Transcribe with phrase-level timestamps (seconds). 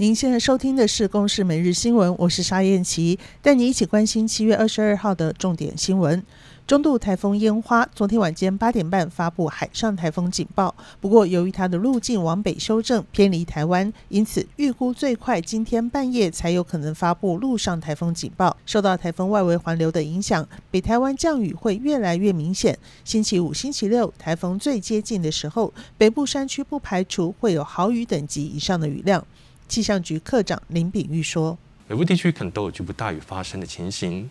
[0.00, 6.24] 您现在收听的是《公视每日新闻》，我是沙燕琪，带你一起关心七月二十二号的重点新闻。
[6.66, 18.56] 中度台风烟花昨天晚间八点半发布海上台风警报，不过由于它的路径往北修正，偏离台湾，因此预估最快今天半夜才有可能发布陆上台风警报。
[18.64, 22.78] 受到台风外围环流的影响，北台湾降雨会越来越明显。
[23.04, 29.22] 星期五、星期六台风最接近的时候，北部山区不排除会有豪雨等级以上的雨量。
[29.70, 31.56] 气象局科长林炳玉说
[31.86, 34.28] ：“北部地区可能都有局部大雨发生的情形，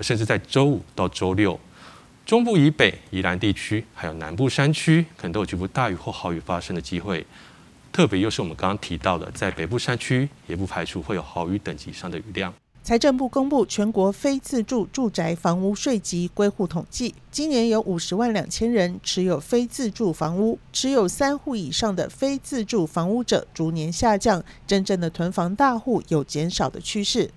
[0.00, 1.60] 甚至在周五到周六。”
[2.24, 7.26] 中部以北、宜兰地区，还有南部山区，可能都有局部大雨或豪雨发生的机会。
[7.92, 12.54] 特别又是我们刚刚提到的，在北部山区，也不排除会有豪雨等级上的雨量。
[12.82, 27.30] 财政部公布全国非自住住宅房屋税及归户统计，今年有五十万两千人持有非自住房屋，持有三户以上的非自住房屋者逐年下降，真正的囤房大户有减少的趋势。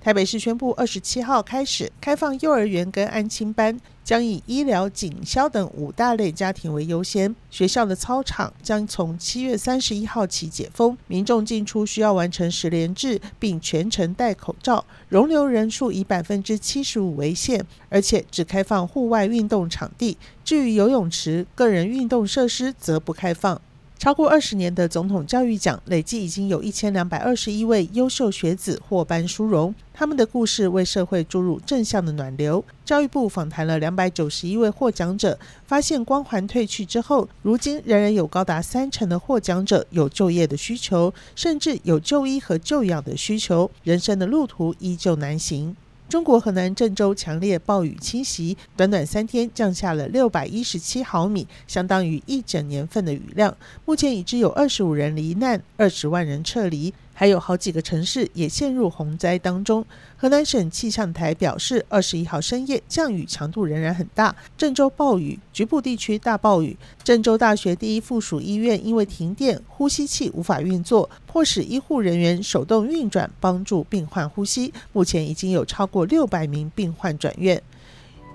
[0.00, 7.34] 台北市宣布，二十七号开始开放幼儿园跟安亲班，将以医疗、警消等五大类家庭为优先。
[7.50, 14.84] 学校的操场将从七月三十一号起解封，民众进出需要完成十连制，并全程戴口罩。
[15.08, 20.16] 容留人数以百分之七十五为限，而且只开放户外运动场地。
[20.44, 23.60] 至于游泳池、个人运动设施，则不开放。
[23.98, 29.74] 超过二十年的总统教育奖，累计已经有一千两百二十一位优秀学子获颁殊荣。
[29.92, 32.64] 他们的故事为社会注入正向的暖流。
[32.84, 43.68] 教育部访谈了两百九十一位获奖者，发现光环褪去之后，如今仍然有高达三成的获奖者有就业的需求，甚至有就医和就养的需求。
[43.82, 45.74] 人生的路途依旧难行。
[46.08, 53.54] 中国河南郑州强烈暴雨侵袭，短短三天降下了六百一十七毫米，相当于一整年份的雨量。
[53.84, 56.94] 目前已知有二十五人罹难，二十万人撤离。
[57.18, 59.84] 还有好几个城市也陷入洪灾当中。
[60.16, 66.76] 河南省气象台表示，二十一号深夜降雨强度仍然很大，郑州暴雨，局部地区大暴雨。
[67.02, 74.72] 郑州大学第一附属医院因为停电，呼吸器无法运作，迫使医护人员手动运转帮助病患呼吸。
[74.92, 77.60] 目前已经有超过六百名病患转院。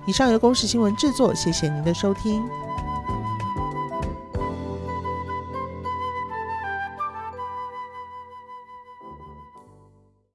[0.05, 2.44] 以上由公视新闻制作，谢谢您的收听。